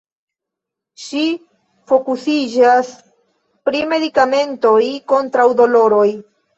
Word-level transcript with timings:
Ŝi 1.03 1.21
fokusiĝas 1.91 2.91
pri 3.71 3.85
medikamentoj 3.95 4.85
kontraŭ 5.15 5.51
doloroj. 5.65 6.09